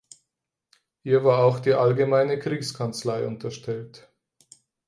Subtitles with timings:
[1.03, 4.11] Ihr war auch die allgemeine Kriegskanzlei unterstellt.